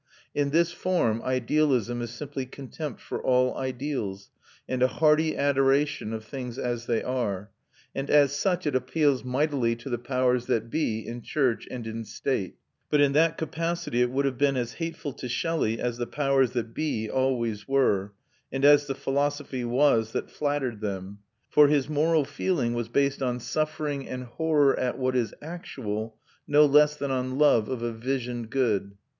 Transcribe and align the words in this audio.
In 0.33 0.49
this 0.49 0.71
form, 0.71 1.21
idealism 1.21 2.01
is 2.01 2.09
simply 2.09 2.47
contempt 2.47 2.99
for 3.01 3.21
all 3.21 3.55
ideals, 3.55 4.31
and 4.67 4.81
a 4.81 4.87
hearty 4.87 5.37
adoration 5.37 6.11
of 6.11 6.25
things 6.25 6.57
as 6.57 6.87
they 6.87 7.03
are; 7.03 7.51
and 7.93 8.09
as 8.09 8.33
such 8.35 8.65
it 8.65 8.73
appeals 8.75 9.23
mightily 9.23 9.75
to 9.75 9.91
the 9.91 9.99
powers 9.99 10.47
that 10.47 10.71
be, 10.71 11.05
in 11.05 11.21
church 11.21 11.67
and 11.69 11.85
in 11.85 12.03
state; 12.03 12.55
but 12.89 12.99
in 12.99 13.11
that 13.13 13.37
capacity 13.37 14.01
it 14.01 14.09
would 14.09 14.25
have 14.25 14.39
been 14.39 14.57
as 14.57 14.73
hateful 14.73 15.13
to 15.13 15.29
Shelley 15.29 15.79
as 15.79 15.99
the 15.99 16.07
powers 16.07 16.53
that 16.53 16.73
be 16.73 17.07
always 17.07 17.67
were, 17.67 18.13
and 18.51 18.65
as 18.65 18.87
the 18.87 18.95
philosophy 18.95 19.63
was 19.63 20.13
that 20.13 20.31
flattered 20.31 20.81
them. 20.81 21.19
For 21.47 21.67
his 21.67 21.87
moral 21.87 22.25
feeling 22.25 22.73
was 22.73 22.89
based 22.89 23.21
on 23.21 23.39
suffering 23.39 24.09
and 24.09 24.23
horror 24.23 24.79
at 24.79 24.97
what 24.97 25.15
is 25.15 25.31
actual, 25.43 26.15
no 26.47 26.65
less 26.65 26.95
than 26.95 27.11
on 27.11 27.37
love 27.37 27.69
of 27.69 27.83
a 27.83 27.91
visioned 27.93 28.49
good. 28.49 28.93